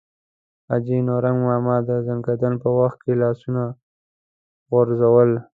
حاجي 0.69 0.97
نورنګ 1.07 1.39
ماما 1.47 1.75
د 1.87 1.89
ځنکدن 2.07 2.53
په 2.63 2.69
وخت 2.79 2.99
کې 3.05 3.13
لاسونه 3.21 3.63
غورځول. 4.69 5.31